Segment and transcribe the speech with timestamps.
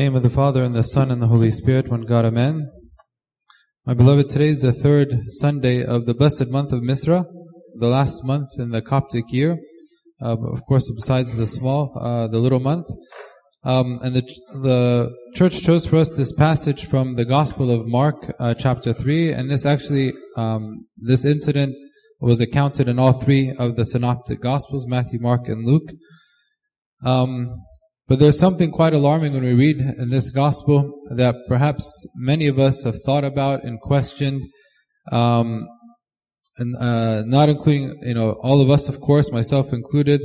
[0.00, 2.70] name of the Father and the Son and the Holy Spirit, one God, Amen.
[3.84, 7.26] My beloved, today is the third Sunday of the blessed month of Misra,
[7.74, 9.58] the last month in the Coptic year.
[10.18, 12.86] Uh, of course, besides the small, uh, the little month.
[13.62, 14.22] Um, and the,
[14.54, 19.34] the church chose for us this passage from the Gospel of Mark, uh, chapter 3,
[19.34, 21.74] and this actually, um, this incident
[22.20, 25.92] was accounted in all three of the synoptic Gospels, Matthew, Mark, and Luke.
[27.04, 27.54] Um,
[28.10, 32.58] but there's something quite alarming when we read in this gospel that perhaps many of
[32.58, 34.42] us have thought about and questioned,
[35.12, 35.64] um,
[36.58, 40.20] and uh, not including you know all of us, of course, myself included,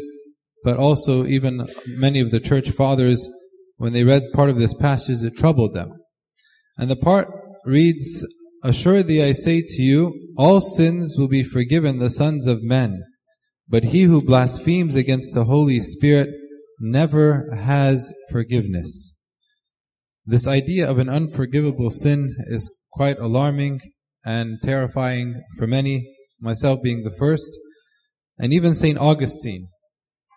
[0.63, 3.29] but also even many of the church fathers,
[3.77, 5.91] when they read part of this passage, it troubled them.
[6.79, 7.27] And the part
[7.65, 8.25] reads,
[8.63, 13.03] "Assuredly I say to you, all sins will be forgiven the sons of men,
[13.69, 16.29] but he who blasphemes against the Holy Spirit."
[16.79, 19.15] Never has forgiveness.
[20.25, 23.79] This idea of an unforgivable sin is quite alarming
[24.25, 27.51] and terrifying for many, myself being the first,
[28.39, 28.97] and even St.
[28.97, 29.67] Augustine.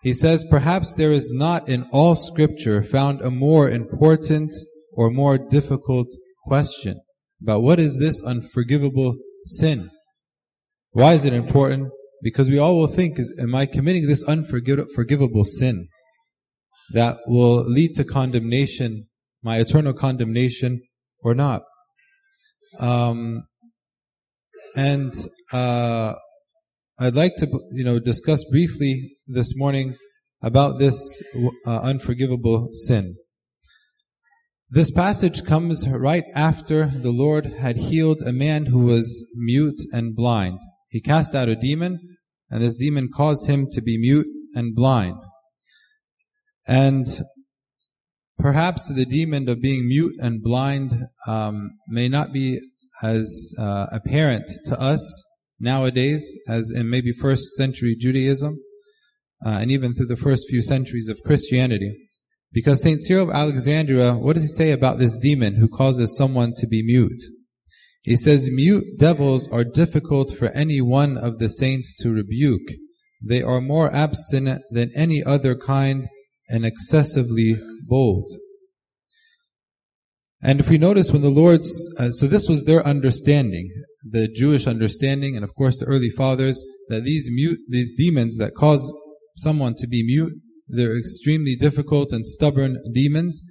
[0.03, 4.53] He says, perhaps there is not in all scripture found a more important
[4.93, 6.07] or more difficult
[6.45, 7.01] question
[7.41, 9.89] about what is this unforgivable sin?
[10.91, 11.89] Why is it important?
[12.21, 15.87] Because we all will think, is, am I committing this unforgivable sin?
[16.93, 19.07] That will lead to condemnation,
[19.43, 20.81] my eternal condemnation,
[21.23, 21.63] or not.
[22.79, 23.43] Um,
[24.75, 25.13] and
[25.51, 26.13] uh,
[26.99, 29.95] I'd like to, you know, discuss briefly this morning
[30.41, 31.21] about this
[31.65, 33.15] uh, unforgivable sin.
[34.71, 40.15] This passage comes right after the Lord had healed a man who was mute and
[40.15, 40.59] blind.
[40.89, 41.99] He cast out a demon,
[42.51, 45.15] and this demon caused him to be mute and blind.
[46.67, 47.05] And
[48.37, 52.59] perhaps the demon of being mute and blind um, may not be
[53.01, 55.25] as uh, apparent to us
[55.59, 58.59] nowadays as in maybe first century Judaism
[59.45, 62.09] uh, and even through the first few centuries of Christianity.
[62.51, 62.99] Because St.
[63.01, 66.83] Cyril of Alexandria, what does he say about this demon who causes someone to be
[66.83, 67.21] mute?
[68.01, 72.67] He says, mute devils are difficult for any one of the saints to rebuke.
[73.21, 76.07] They are more abstinent than any other kind
[76.49, 77.55] and excessively
[77.87, 78.29] bold.
[80.41, 83.69] And if we notice when the Lord's, uh, so this was their understanding,
[84.03, 88.55] the Jewish understanding, and of course the early fathers, that these mute, these demons that
[88.55, 88.91] cause
[89.37, 90.33] someone to be mute,
[90.67, 93.43] they're extremely difficult and stubborn demons,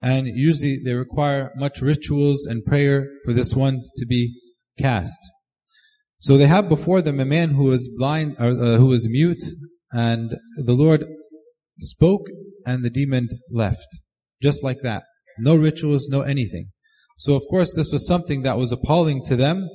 [0.00, 4.40] and usually they require much rituals and prayer for this one to be
[4.78, 5.18] cast.
[6.20, 9.42] So they have before them a man who was blind, or uh, who was mute,
[9.90, 11.04] and the Lord
[11.80, 12.26] spoke
[12.66, 13.88] and the demon left.
[14.42, 15.04] Just like that.
[15.38, 16.70] No rituals, no anything.
[17.18, 19.68] So of course this was something that was appalling to them.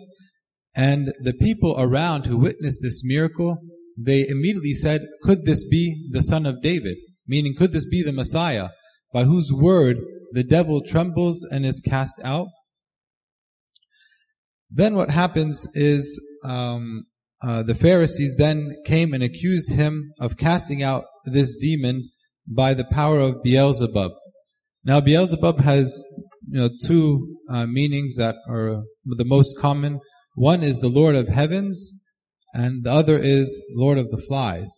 [0.75, 3.57] And the people around who witnessed this miracle,
[3.97, 6.97] they immediately said, could this be the son of David?
[7.27, 8.69] Meaning, could this be the Messiah
[9.13, 9.97] by whose word
[10.31, 12.47] the devil trembles and is cast out?
[14.69, 17.05] Then what happens is, um,
[17.43, 22.09] uh, the Pharisees then came and accused him of casting out this demon
[22.47, 24.13] by the power of Beelzebub.
[24.85, 26.03] Now Beelzebub has
[26.49, 29.99] you know two uh, meanings that are the most common.
[30.35, 31.93] One is the Lord of heavens,
[32.53, 34.73] and the other is Lord of the flies.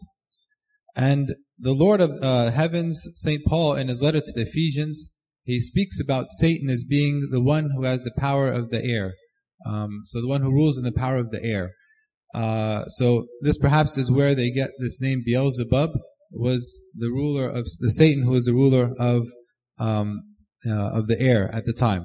[0.96, 5.12] And the Lord of uh, heavens, Saint Paul, in his letter to the Ephesians,
[5.44, 9.14] he speaks about Satan as being the one who has the power of the air.
[9.66, 11.72] Um, so the one who rules in the power of the air.
[12.36, 15.92] Uh, so this perhaps is where they get this name Beelzebub,
[16.32, 19.28] was the ruler of the Satan, who was the ruler of
[19.80, 20.22] um,
[20.68, 22.04] uh, of the air at the time.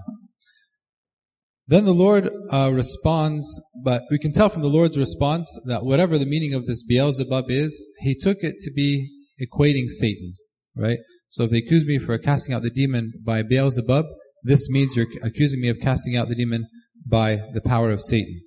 [1.66, 6.19] Then the Lord uh, responds, but we can tell from the Lord's response that whatever
[6.19, 9.08] the meaning of this Beelzebub is, he took it to be
[9.40, 10.34] equating Satan,
[10.76, 10.98] right?
[11.28, 14.04] So if they accuse me for casting out the demon by Beelzebub,
[14.42, 16.66] this means you're accusing me of casting out the demon
[17.06, 18.40] by the power of Satan.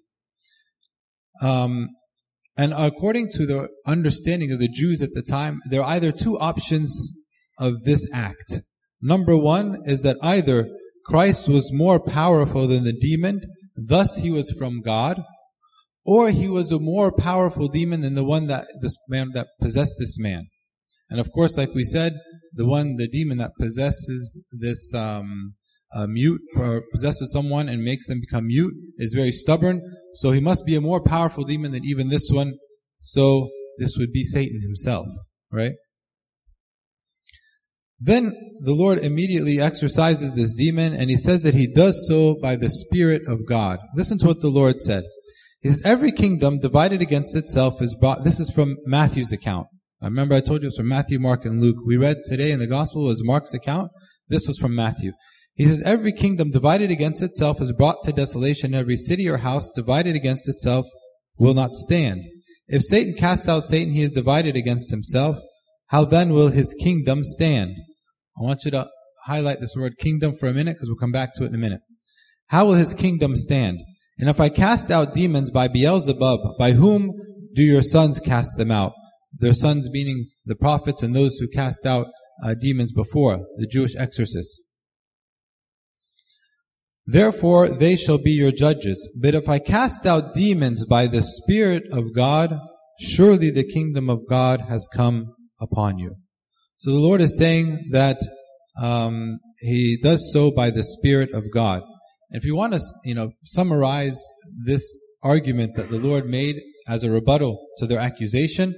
[1.41, 1.89] Um,
[2.55, 6.39] and according to the understanding of the Jews at the time, there are either two
[6.39, 7.11] options
[7.57, 8.61] of this act.
[9.01, 10.67] Number one is that either
[11.05, 13.41] Christ was more powerful than the demon,
[13.75, 15.21] thus he was from God,
[16.05, 19.95] or he was a more powerful demon than the one that this man that possessed
[19.99, 20.47] this man.
[21.09, 22.13] And of course, like we said,
[22.53, 25.55] the one, the demon that possesses this um,
[25.95, 29.81] uh, mute or possesses someone and makes them become mute is very stubborn.
[30.13, 32.53] So he must be a more powerful demon than even this one.
[32.99, 35.07] So this would be Satan himself,
[35.51, 35.73] right?
[37.99, 42.55] Then the Lord immediately exorcises this demon and he says that he does so by
[42.55, 43.79] the Spirit of God.
[43.95, 45.03] Listen to what the Lord said.
[45.61, 49.67] He says, every kingdom divided against itself is brought, this is from Matthew's account.
[50.01, 51.77] I remember I told you it was from Matthew, Mark, and Luke.
[51.85, 53.89] We read today in the gospel was Mark's account.
[54.27, 55.13] This was from Matthew.
[55.55, 58.73] He says, every kingdom divided against itself is brought to desolation.
[58.73, 60.85] Every city or house divided against itself
[61.37, 62.21] will not stand.
[62.67, 65.37] If Satan casts out Satan, he is divided against himself.
[65.87, 67.75] How then will his kingdom stand?
[68.37, 68.87] I want you to
[69.25, 71.59] highlight this word kingdom for a minute because we'll come back to it in a
[71.59, 71.81] minute.
[72.47, 73.79] How will his kingdom stand?
[74.19, 77.11] And if I cast out demons by Beelzebub, by whom
[77.53, 78.93] do your sons cast them out?
[79.37, 82.07] Their sons meaning the prophets and those who cast out
[82.43, 84.62] uh, demons before, the Jewish exorcists.
[87.05, 89.09] Therefore they shall be your judges.
[89.19, 92.57] But if I cast out demons by the Spirit of God,
[92.99, 96.15] surely the kingdom of God has come upon you.
[96.77, 98.19] So the Lord is saying that
[98.81, 101.81] um, He does so by the Spirit of God.
[102.31, 104.19] And if you want to, you know, summarize
[104.65, 104.83] this
[105.21, 108.75] argument that the Lord made as a rebuttal to their accusation,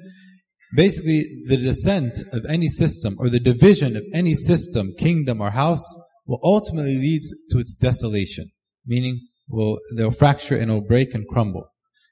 [0.75, 5.85] basically the descent of any system or the division of any system, kingdom or house
[6.25, 8.51] will ultimately lead to its desolation,
[8.85, 11.67] meaning will they'll fracture and it'll break and crumble.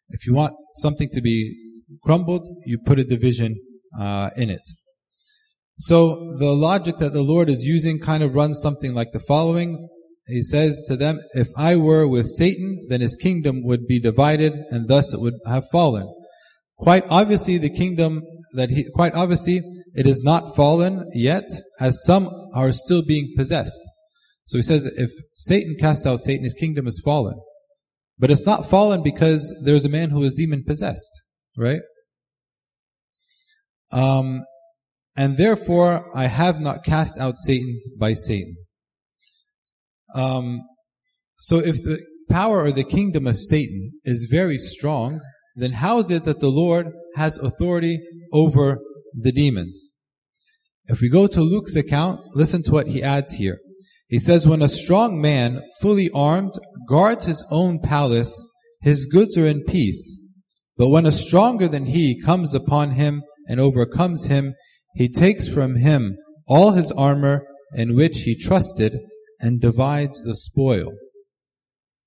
[0.10, 1.56] If you want something to be
[2.04, 3.56] crumbled, you put a division
[4.00, 4.62] uh, in it.
[5.80, 9.89] So the logic that the Lord is using kind of runs something like the following.
[10.27, 14.54] He says to them, if I were with Satan, then his kingdom would be divided
[14.69, 16.07] and thus it would have fallen.
[16.77, 18.21] Quite obviously the kingdom
[18.54, 19.62] that he, quite obviously
[19.94, 21.50] it is not fallen yet
[21.80, 23.81] as some are still being possessed.
[24.53, 27.33] So he says if Satan casts out Satan, his kingdom is fallen.
[28.19, 31.09] But it's not fallen because there's a man who is demon possessed,
[31.57, 31.79] right?
[33.91, 34.44] Um,
[35.15, 38.55] and therefore I have not cast out Satan by Satan.
[40.13, 40.61] Um,
[41.39, 45.19] so if the power or the kingdom of Satan is very strong,
[45.56, 47.99] then how is it that the Lord has authority
[48.31, 48.77] over
[49.19, 49.89] the demons?
[50.85, 53.57] If we go to Luke's account, listen to what he adds here.
[54.13, 56.51] He says, when a strong man, fully armed,
[56.88, 58.45] guards his own palace,
[58.80, 60.19] his goods are in peace.
[60.77, 64.54] But when a stronger than he comes upon him and overcomes him,
[64.94, 66.15] he takes from him
[66.45, 67.42] all his armor
[67.74, 69.00] in which he trusted
[69.39, 70.92] and divides the spoil.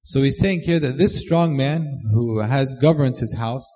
[0.04, 3.66] So he's saying here that this strong man who has governs his house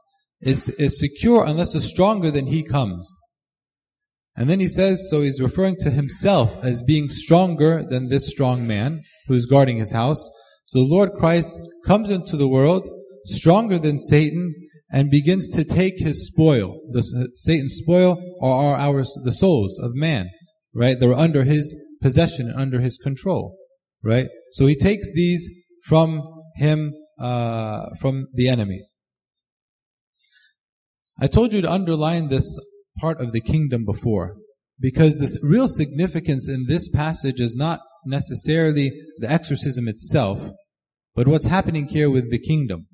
[0.40, 3.12] is, is secure unless a stronger than he comes.
[4.36, 8.66] And then he says, so he's referring to himself as being stronger than this strong
[8.66, 10.30] man who is guarding his house.
[10.66, 12.88] So the Lord Christ comes into the world
[13.26, 14.54] stronger than Satan
[14.90, 16.80] and begins to take his spoil.
[16.90, 20.30] The, Satan's spoil are our, the souls of man,
[20.74, 20.98] right?
[20.98, 23.56] They're under his possession and under his control,
[24.02, 24.28] right?
[24.52, 25.50] So he takes these
[25.84, 26.22] from
[26.56, 28.82] him, uh, from the enemy.
[31.20, 32.58] I told you to underline this
[32.98, 34.36] part of the kingdom before.
[34.78, 40.52] Because the real significance in this passage is not necessarily the exorcism itself,
[41.14, 42.86] but what's happening here with the kingdom.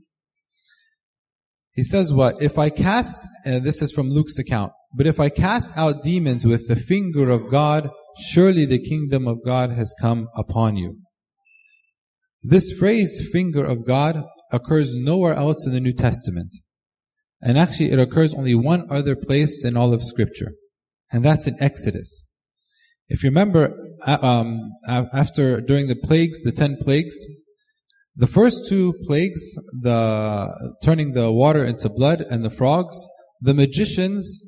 [1.72, 2.40] He says what?
[2.40, 6.46] If I cast, and this is from Luke's account, but if I cast out demons
[6.46, 10.98] with the finger of God, surely the kingdom of God has come upon you.
[12.42, 16.54] This phrase, finger of God, occurs nowhere else in the New Testament.
[17.40, 20.52] And actually it occurs only one other place in all of scripture.
[21.12, 22.24] And that's in Exodus.
[23.08, 23.72] If you remember,
[24.06, 27.16] um, after, during the plagues, the ten plagues,
[28.16, 29.40] the first two plagues,
[29.80, 30.48] the
[30.82, 32.96] turning the water into blood and the frogs,
[33.40, 34.42] the magicians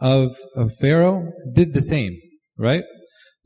[0.00, 2.18] of, of Pharaoh did the same,
[2.58, 2.82] right?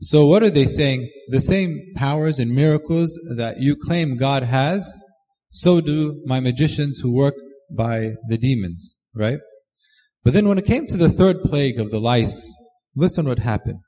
[0.01, 1.09] So what are they saying?
[1.29, 4.97] The same powers and miracles that you claim God has,
[5.51, 7.35] so do my magicians who work
[7.71, 9.39] by the demons, right?
[10.23, 12.51] But then when it came to the third plague of the lice,
[12.95, 13.79] listen what happened.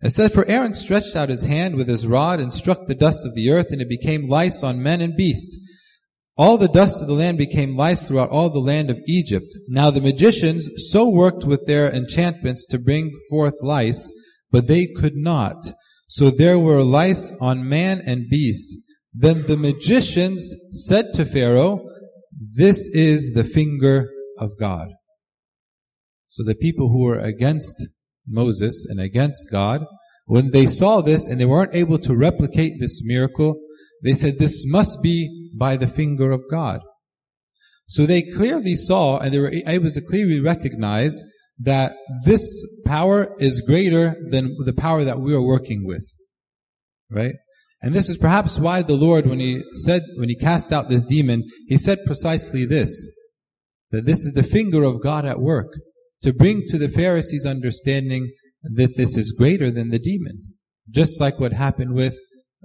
[0.00, 3.26] It said, For Aaron stretched out his hand with his rod and struck the dust
[3.26, 5.58] of the earth, and it became lice on men and beast.
[6.36, 9.52] All the dust of the land became lice throughout all the land of Egypt.
[9.66, 14.08] Now the magicians so worked with their enchantments to bring forth lice,
[14.52, 15.72] but they could not.
[16.08, 18.76] So there were lice on man and beast.
[19.12, 21.80] Then the magicians said to Pharaoh,
[22.40, 24.88] This is the finger of God.
[26.28, 27.88] So the people who were against
[28.26, 29.84] Moses and against God,
[30.26, 33.58] when they saw this and they weren't able to replicate this miracle,
[34.04, 36.80] they said, this must be by the finger of God.
[37.86, 41.20] So they clearly saw and they were able to clearly recognize
[41.58, 46.06] that this power is greater than the power that we are working with.
[47.10, 47.34] Right?
[47.80, 51.04] And this is perhaps why the Lord, when He said, when He cast out this
[51.04, 53.10] demon, He said precisely this,
[53.90, 55.72] that this is the finger of God at work,
[56.22, 58.30] to bring to the Pharisees understanding
[58.62, 60.54] that this is greater than the demon.
[60.90, 62.16] Just like what happened with,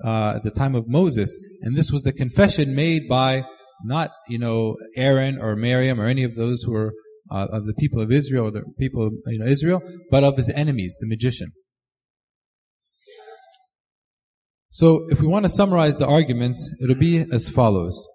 [0.03, 1.37] uh, the time of Moses.
[1.61, 3.43] And this was the confession made by
[3.83, 6.93] not, you know, Aaron or Miriam or any of those who were
[7.31, 10.37] uh, of the people of Israel, or the people of you know, Israel, but of
[10.37, 11.51] his enemies, the magician.
[14.73, 18.07] So if we want to summarize the argument, it'll be as follows.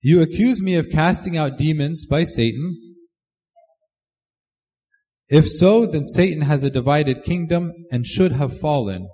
[0.00, 2.76] You accuse me of casting out demons by Satan.
[5.28, 9.08] If so, then Satan has a divided kingdom and should have fallen.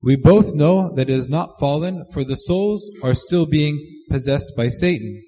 [0.00, 4.52] We both know that it has not fallen, for the souls are still being possessed
[4.56, 5.20] by Satan.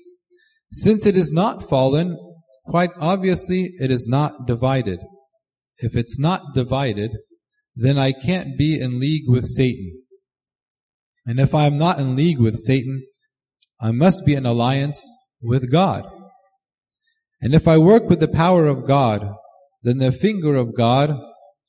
[0.73, 2.16] Since it is not fallen,
[2.64, 5.00] quite obviously it is not divided.
[5.78, 7.11] If it's not divided,
[7.74, 10.02] then I can't be in league with Satan.
[11.26, 13.06] And if I am not in league with Satan,
[13.80, 15.02] I must be in alliance
[15.40, 16.04] with God.
[17.40, 19.26] And if I work with the power of God,
[19.82, 21.16] then the finger of God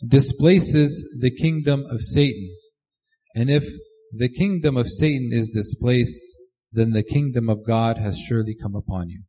[0.06, 2.56] displaces the kingdom of Satan.
[3.36, 3.66] And if
[4.12, 6.22] the kingdom of Satan is displaced,
[6.72, 9.24] then the kingdom of God has surely come upon you.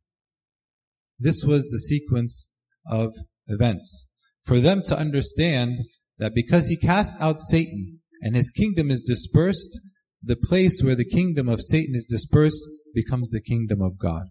[1.19, 2.49] This was the sequence
[2.87, 3.13] of
[3.47, 4.07] events.
[4.45, 5.79] For them to understand
[6.23, 9.77] that because he cast out Satan and his kingdom is dispersed,
[10.23, 12.65] the place where the kingdom of Satan is dispersed
[12.95, 14.27] becomes the kingdom of God.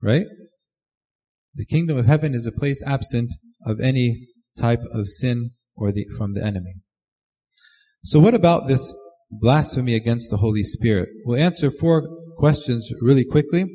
[0.00, 0.26] Right?
[1.56, 3.32] The kingdom of heaven is a place absent
[3.66, 6.74] of any type of sin or the, from the enemy.
[8.04, 8.94] So what about this
[9.28, 11.08] blasphemy against the Holy Spirit?
[11.24, 12.06] We'll answer four
[12.38, 13.66] questions really quickly.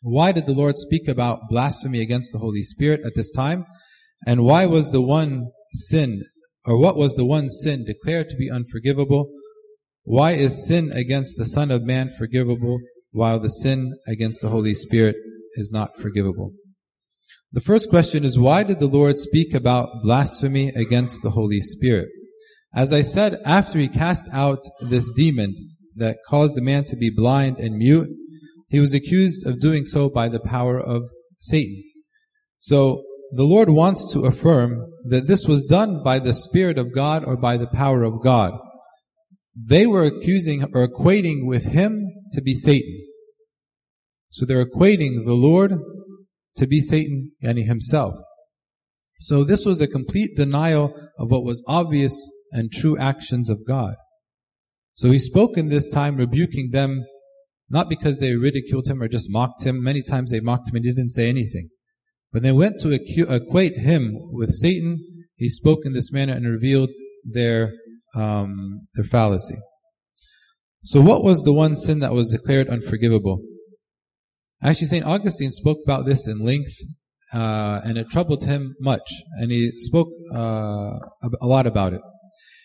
[0.00, 3.66] Why did the Lord speak about blasphemy against the Holy Spirit at this time?
[4.26, 6.22] And why was the one sin,
[6.64, 9.30] or what was the one sin declared to be unforgivable?
[10.04, 12.78] Why is sin against the Son of Man forgivable,
[13.10, 15.16] while the sin against the Holy Spirit
[15.54, 16.52] is not forgivable?
[17.52, 22.08] The first question is why did the Lord speak about blasphemy against the Holy Spirit?
[22.74, 25.54] As I said, after he cast out this demon
[25.96, 28.08] that caused the man to be blind and mute,
[28.70, 31.02] he was accused of doing so by the power of
[31.40, 31.84] Satan.
[32.58, 37.24] So the Lord wants to affirm that this was done by the Spirit of God
[37.24, 38.52] or by the power of God.
[39.56, 43.06] They were accusing or equating with him to be Satan.
[44.30, 45.78] So they're equating the Lord
[46.56, 48.14] to be Satan, and himself.
[49.20, 52.14] So this was a complete denial of what was obvious
[52.50, 53.94] and true actions of God.
[54.94, 57.04] So he spoke in this time rebuking them
[57.70, 59.82] not because they ridiculed him or just mocked him.
[59.82, 61.70] Many times they mocked him and he didn't say anything.
[62.32, 64.98] When they went to equate him with Satan,
[65.36, 66.90] he spoke in this manner and revealed
[67.24, 67.72] their,
[68.14, 69.58] um, their fallacy.
[70.84, 73.40] So what was the one sin that was declared unforgivable?
[74.62, 75.04] Actually, St.
[75.04, 76.74] Augustine spoke about this in length,
[77.34, 80.38] uh, and it troubled him much, and he spoke uh,
[81.40, 82.00] a lot about it.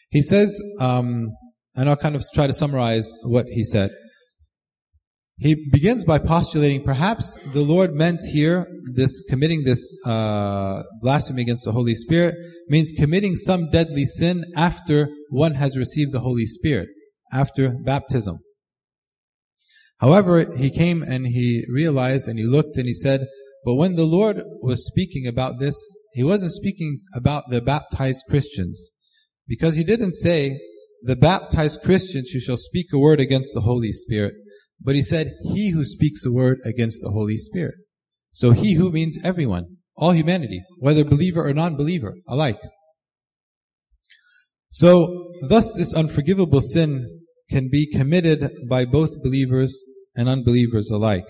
[0.09, 1.27] He says, um,
[1.75, 3.91] and I'll kind of try to summarize what he said.
[5.39, 11.65] He begins by postulating perhaps the Lord meant here this committing this uh, blasphemy against
[11.65, 12.33] the Holy Spirit
[12.67, 16.89] means committing some deadly sin after one has received the Holy Spirit,
[17.31, 18.39] after baptism.
[19.99, 23.27] However, he came and he realized and he looked and he said,
[23.63, 25.75] but when the Lord was speaking about this,
[26.13, 28.89] he wasn't speaking about the baptized Christians.
[29.47, 30.59] Because he didn't say,
[31.03, 34.33] the baptized Christians who shall speak a word against the Holy Spirit.
[34.79, 37.75] But he said, he who speaks a word against the Holy Spirit.
[38.31, 42.59] So he who means everyone, all humanity, whether believer or non-believer, alike.
[44.69, 49.81] So, thus this unforgivable sin can be committed by both believers
[50.15, 51.25] and unbelievers alike.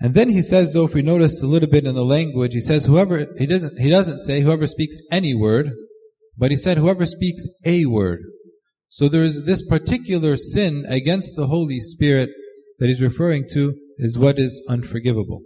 [0.00, 2.60] And then he says, though, if we notice a little bit in the language, he
[2.60, 5.70] says, whoever, he doesn't, he doesn't say whoever speaks any word,
[6.36, 8.20] but he said whoever speaks a word.
[8.92, 12.28] So there is this particular sin against the Holy Spirit
[12.78, 15.40] that he's referring to is what is unforgivable.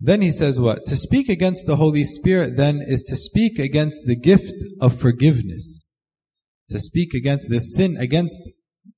[0.00, 0.84] Then he says what?
[0.86, 5.88] To speak against the Holy Spirit then is to speak against the gift of forgiveness.
[6.70, 8.42] To speak against this sin against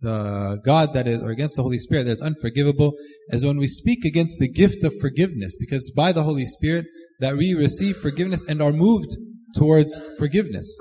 [0.00, 2.94] the God that is, or against the Holy Spirit that is unforgivable,
[3.28, 6.86] is when we speak against the gift of forgiveness, because by the Holy Spirit
[7.20, 9.14] that we receive forgiveness and are moved
[9.54, 10.74] towards forgiveness.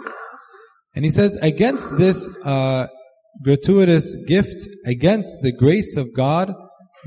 [0.97, 2.87] And he says, against this uh,
[3.43, 6.51] gratuitous gift, against the grace of God,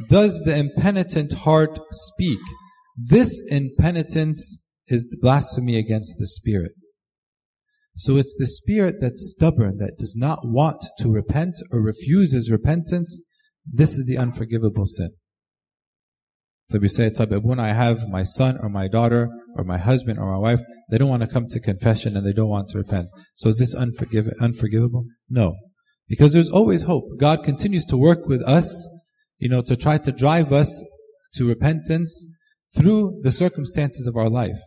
[0.08, 2.38] does the impenitent heart speak?
[2.96, 6.70] This impenitence is blasphemy against the Spirit.
[7.96, 13.20] So it's the spirit that's stubborn, that does not want to repent or refuses repentance.
[13.66, 15.10] This is the unforgivable sin.
[16.70, 20.30] So we say, when I have my son or my daughter or my husband or
[20.30, 20.60] my wife,
[20.90, 23.08] they don't want to come to confession and they don't want to repent.
[23.34, 25.06] So is this unforgiv- unforgivable?
[25.28, 25.56] No.
[26.08, 27.04] Because there's always hope.
[27.18, 28.88] God continues to work with us,
[29.38, 30.84] you know, to try to drive us
[31.34, 32.26] to repentance
[32.76, 34.58] through the circumstances of our life.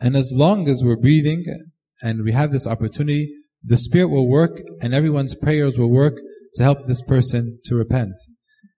[0.00, 1.44] And as long as we're breathing
[2.02, 3.32] and we have this opportunity,
[3.62, 6.14] the Spirit will work and everyone's prayers will work
[6.56, 8.14] to help this person to repent.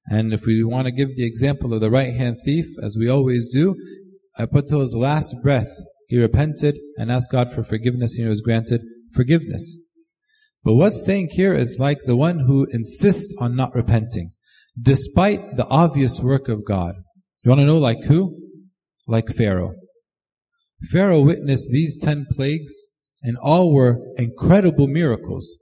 [0.06, 3.08] And if we want to give the example of the right hand thief, as we
[3.08, 3.76] always do,
[4.38, 5.70] up until his last breath,
[6.08, 8.82] he repented and asked God for forgiveness and he was granted
[9.14, 9.78] forgiveness.
[10.64, 14.32] But what's saying here is like the one who insists on not repenting,
[14.80, 16.94] despite the obvious work of God.
[17.42, 18.38] You want to know like who?
[19.08, 19.74] Like Pharaoh.
[20.90, 22.72] Pharaoh witnessed these ten plagues
[23.22, 25.56] and all were incredible miracles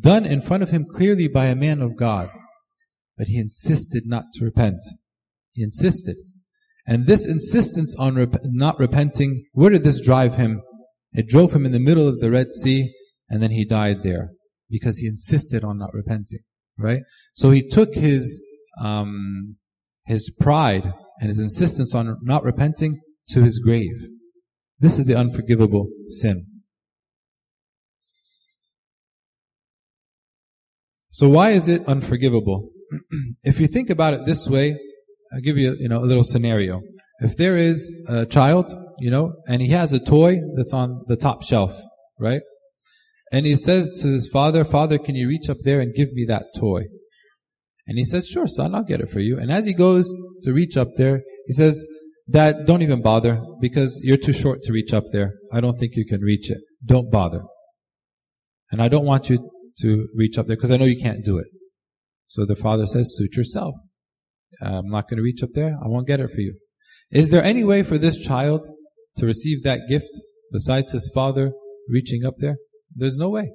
[0.00, 2.30] done in front of him clearly by a man of God.
[3.18, 4.78] But he insisted not to repent.
[5.52, 6.16] He insisted.
[6.86, 10.62] And this insistence on rep- not repenting, where did this drive him?
[11.12, 12.94] It drove him in the middle of the Red Sea,
[13.28, 14.30] and then he died there
[14.70, 16.40] because he insisted on not repenting.
[16.78, 17.02] Right?
[17.34, 18.40] So he took his
[18.80, 19.56] um,
[20.06, 24.08] his pride and his insistence on not repenting to his grave.
[24.78, 26.46] This is the unforgivable sin.
[31.10, 32.70] So why is it unforgivable?
[33.42, 34.78] if you think about it this way,
[35.32, 36.80] I'll give you, you know, a little scenario.
[37.20, 41.16] If there is a child, you know, and he has a toy that's on the
[41.16, 41.76] top shelf,
[42.18, 42.42] right?
[43.30, 46.24] And he says to his father, Father, can you reach up there and give me
[46.28, 46.84] that toy?
[47.86, 49.38] And he says, sure, son, I'll get it for you.
[49.38, 51.84] And as he goes to reach up there, he says,
[52.30, 55.32] Dad, don't even bother because you're too short to reach up there.
[55.52, 56.58] I don't think you can reach it.
[56.84, 57.42] Don't bother.
[58.70, 61.38] And I don't want you to reach up there because I know you can't do
[61.38, 61.46] it.
[62.28, 63.74] So the father says, suit yourself.
[64.62, 65.76] I'm not going to reach up there.
[65.82, 66.54] I won't get it for you.
[67.10, 68.66] Is there any way for this child
[69.16, 70.10] to receive that gift
[70.52, 71.52] besides his father
[71.88, 72.56] reaching up there?
[72.94, 73.50] There's no way,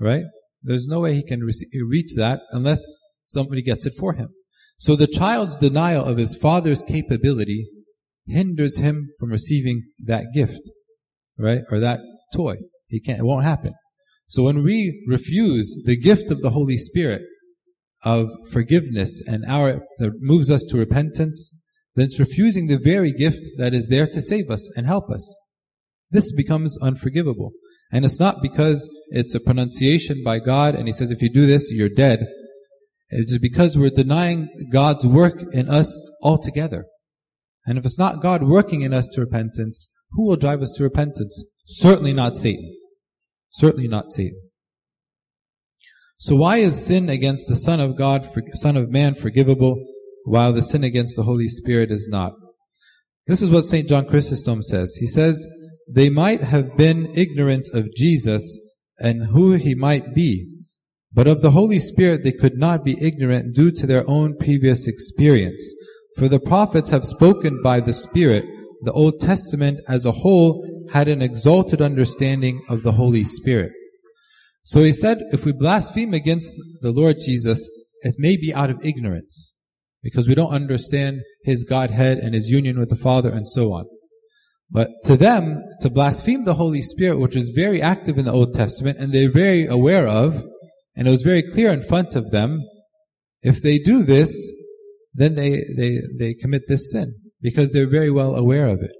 [0.00, 0.24] right?
[0.62, 2.82] There's no way he can reach that unless
[3.24, 4.30] somebody gets it for him.
[4.78, 7.68] So the child's denial of his father's capability
[8.26, 10.60] hinders him from receiving that gift,
[11.38, 11.60] right?
[11.70, 12.00] Or that
[12.34, 12.56] toy.
[12.86, 13.74] He can't, it won't happen.
[14.28, 17.22] So when we refuse the gift of the Holy Spirit
[18.04, 21.50] of forgiveness and our, that moves us to repentance,
[21.94, 25.36] then it's refusing the very gift that is there to save us and help us.
[26.10, 27.52] This becomes unforgivable.
[27.90, 31.46] And it's not because it's a pronunciation by God and He says, if you do
[31.46, 32.20] this, you're dead.
[33.10, 36.84] It's because we're denying God's work in us altogether.
[37.66, 40.82] And if it's not God working in us to repentance, who will drive us to
[40.82, 41.44] repentance?
[41.66, 42.74] Certainly not Satan.
[43.50, 44.47] Certainly not Satan.
[46.18, 49.76] So why is sin against the Son of God, Son of Man forgivable,
[50.24, 52.32] while the sin against the Holy Spirit is not?
[53.28, 53.88] This is what St.
[53.88, 54.96] John Chrysostom says.
[54.96, 55.48] He says,
[55.88, 58.60] they might have been ignorant of Jesus
[58.98, 60.48] and who he might be,
[61.12, 64.88] but of the Holy Spirit they could not be ignorant due to their own previous
[64.88, 65.62] experience.
[66.16, 68.44] For the prophets have spoken by the Spirit.
[68.82, 73.72] The Old Testament as a whole had an exalted understanding of the Holy Spirit.
[74.68, 76.52] So he said, if we blaspheme against
[76.82, 77.70] the Lord Jesus,
[78.02, 79.54] it may be out of ignorance,
[80.02, 83.86] because we don't understand His Godhead and His union with the Father and so on.
[84.70, 88.52] But to them, to blaspheme the Holy Spirit, which is very active in the Old
[88.52, 90.44] Testament, and they're very aware of,
[90.94, 92.60] and it was very clear in front of them,
[93.40, 94.52] if they do this,
[95.14, 98.92] then they, they, they commit this sin because they're very well aware of it.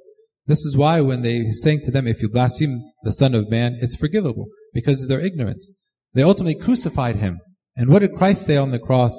[0.46, 3.76] This is why when they saying to them, if you blaspheme the Son of Man,
[3.82, 5.74] it's forgivable because of their ignorance.
[6.14, 7.40] They ultimately crucified him.
[7.76, 9.14] And what did Christ say on the cross?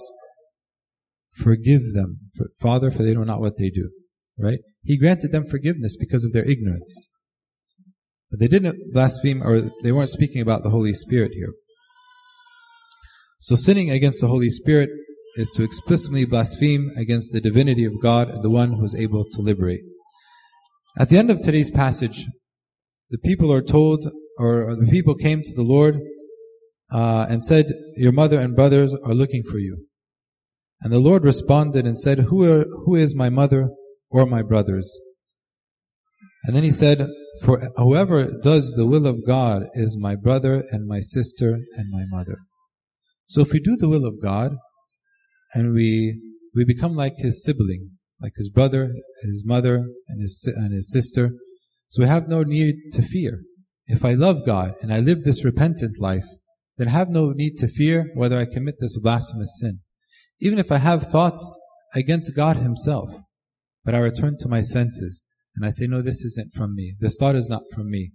[1.32, 2.20] Forgive them,
[2.60, 3.90] Father, for they know not what they do.
[4.38, 4.60] Right?
[4.84, 7.10] He granted them forgiveness because of their ignorance.
[8.30, 11.54] But they didn't blaspheme, or they weren't speaking about the Holy Spirit here.
[13.40, 14.90] So sinning against the Holy Spirit
[15.36, 19.26] is to explicitly blaspheme against the divinity of God and the one who is able
[19.32, 19.82] to liberate.
[20.98, 22.26] At the end of today's passage,
[23.10, 26.00] the people are told, or, the people came to the Lord
[26.92, 29.86] uh, and said, Your mother and brothers are looking for you.
[30.82, 33.70] And the Lord responded and said, Who, are, who is my mother
[34.10, 35.00] or my brothers?
[36.46, 37.06] And then he said,
[37.44, 42.06] For whoever does the will of God is my brother and my sister and my
[42.10, 42.38] mother.
[43.28, 44.54] So if we do the will of God,
[45.54, 46.20] and we
[46.56, 50.92] we become like his sibling, like his brother, and his mother, and his, and his
[50.92, 51.32] sister.
[51.90, 53.42] So we have no need to fear.
[53.90, 56.26] If I love God and I live this repentant life,
[56.78, 59.80] then I have no need to fear whether I commit this blasphemous sin.
[60.40, 61.44] Even if I have thoughts
[61.96, 63.10] against God himself,
[63.84, 65.26] but I return to my senses
[65.56, 66.96] and I say, no, this isn't from me.
[67.00, 68.12] This thought is not from me.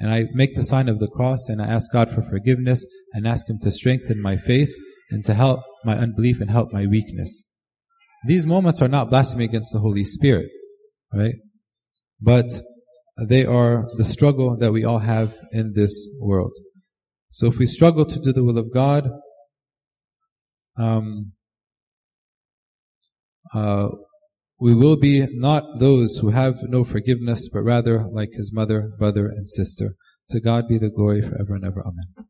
[0.00, 3.26] And I make the sign of the cross and I ask God for forgiveness and
[3.26, 4.74] ask Him to strengthen my faith
[5.10, 7.44] and to help my unbelief and help my weakness.
[8.26, 10.48] These moments are not blasphemy against the Holy Spirit,
[11.12, 11.36] right?
[12.20, 12.62] But
[13.16, 16.52] they are the struggle that we all have in this world.
[17.30, 19.08] So if we struggle to do the will of God,
[20.76, 21.32] um,
[23.52, 23.88] uh,
[24.58, 29.26] we will be not those who have no forgiveness, but rather like his mother, brother,
[29.26, 29.94] and sister.
[30.30, 31.80] To God be the glory forever and ever.
[31.80, 32.28] Amen.